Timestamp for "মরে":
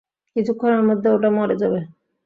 1.37-1.55